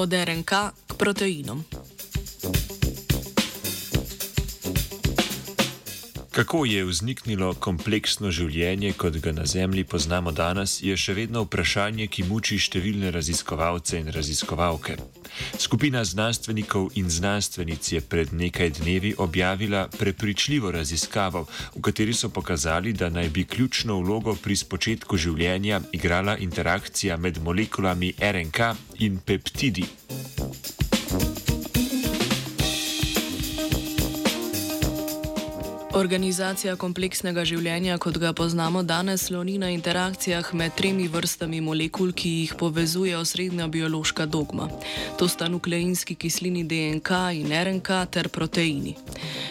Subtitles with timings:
[0.00, 1.60] Od RNK k proteinom.
[6.30, 12.06] Kako je vzniknilo kompleksno življenje, kot ga na Zemlji poznamo danes, je še vedno vprašanje,
[12.06, 14.94] ki muči številne raziskovalce in raziskovalke.
[15.58, 22.94] Skupina znanstvenikov in znanstvenic je pred nekaj dnevi objavila prepričljivo raziskavo, v kateri so pokazali,
[22.94, 29.90] da naj bi ključno vlogo pri spočetku življenja igrala interakcija med molekulami RNK in peptidi.
[36.00, 42.30] Organizacija kompleksnega življenja, kot ga poznamo danes, sloni na interakcijah med tremi vrstami molekul, ki
[42.38, 44.70] jih povezuje osrednja biološka dogma.
[45.20, 48.94] To sta nukleinski kislini DNK in RNK ter proteini.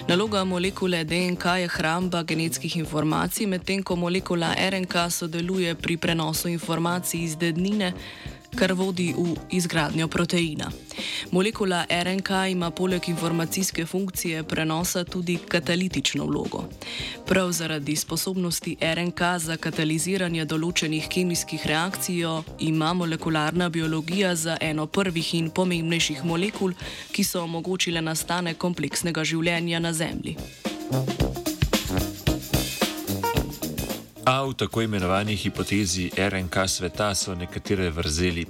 [0.09, 7.27] Naloga molekule DNK je hramba genetskih informacij, medtem ko molekula RNK sodeluje pri prenosu informacij
[7.27, 7.93] iz dednine
[8.55, 10.71] kar vodi v izgradnjo proteina.
[11.31, 16.63] Molekula RNK ima poleg informacijske funkcije prenosa tudi katalitično vlogo.
[17.25, 22.25] Prav zaradi sposobnosti RNK za kataliziranje določenih kemijskih reakcij
[22.59, 26.73] ima molekularna biologija za eno prvih in pomembnejših molekul,
[27.11, 30.37] ki so omogočile nastanek kompleksnega življenja na Zemlji.
[30.91, 31.28] Thank you.
[34.29, 38.45] A v tako imenovani hipotezi RNK sveta so nekatere vrzeli.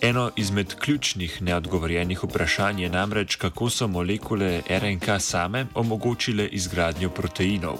[0.00, 7.76] Eno izmed ključnih neodgovorjenih vprašanj je namreč, kako so molekule RNK same omogočile izgradnjo proteinov.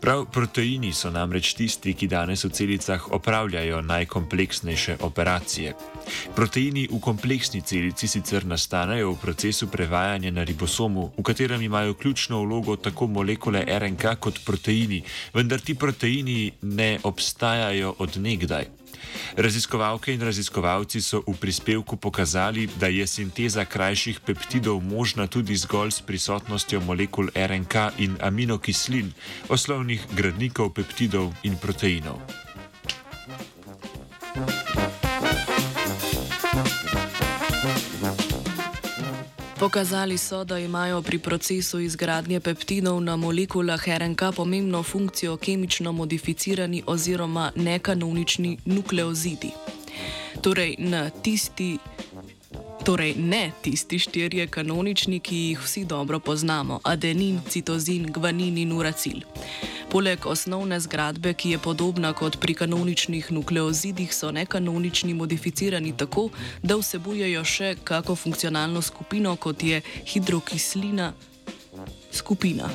[0.00, 5.74] Prav proteini so namreč tisti, ki danes v celicah opravljajo najkompleksnejše operacije.
[6.36, 12.42] Proteini v kompleksni celici sicer nastanejo v procesu prevajanja na ribosomu, v katerem imajo ključno
[12.44, 15.02] vlogo tako molekule RNK kot proteini,
[15.34, 18.83] vendar ti proteini ne obstajajo od nekdaj.
[19.36, 25.90] Raziskovalke in raziskovalci so v prispevku pokazali, da je sinteza krajših peptidov možna tudi zgolj
[25.90, 29.12] s prisotnostjo molekul RNK in aminokislin,
[29.48, 32.20] osnovnih gradnikov peptidov in proteinov.
[39.64, 46.82] Pokazali so, da imajo pri procesu izgradnje peptidov na molekulah RNK pomembno funkcijo kemično modificirani
[46.86, 49.50] oziroma nekanonični nukleozidi.
[50.42, 50.76] Torej,
[51.22, 51.78] tisti,
[52.84, 59.20] torej ne tisti štirje kanonični, ki jih vsi dobro poznamo: adenin, citozin, gvanin in uracil.
[59.90, 66.28] Poleg osnovne zgradbe, ki je podobna kot pri kanoničnih nukleozidih, so nekanonični modificirani tako,
[66.62, 71.12] da vsebujejo še kako funkcionalno skupino, kot je hidrokislina
[72.12, 72.68] skupina.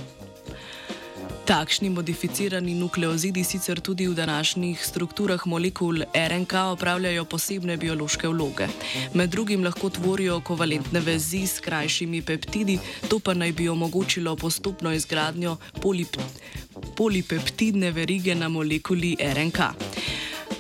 [1.50, 8.68] Takšni modificirani nukleozidi sicer tudi v današnjih strukturah molekul RNK opravljajo posebne biološke vloge.
[9.14, 12.78] Med drugim lahko tvorijo kovalentne vezi s krajšimi peptidi,
[13.10, 19.60] to pa naj bi omogočilo postopno izgradnjo polipeptidov polipeptidne verige na molekuli RNK.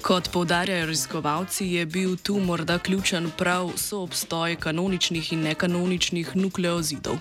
[0.01, 7.17] Kot povdarjajo raziskovalci, je bil tu morda ključen prav soobstoj kanoničnih in nekanoničnih nukleozidov.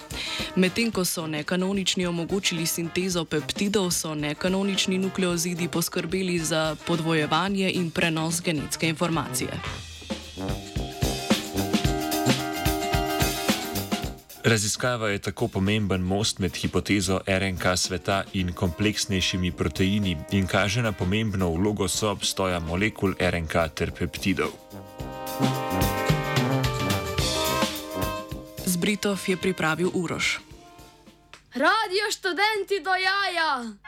[0.56, 8.42] Medtem ko so nekanonični omogočili sintezo peptidov, so nekanonični nukleozidi poskrbeli za podvojevanje in prenos
[8.42, 9.50] genetske informacije.
[14.48, 20.92] Raziskava je tako pomemben most med hipotezo RNK sveta in kompleksnejšimi proteini in kaže na
[20.92, 24.48] pomembno vlogo soobstoja molekul RNK ter peptidov.
[28.66, 30.40] Zbritov je pripravil Uroš.
[31.54, 33.72] Radio študenti do jaja!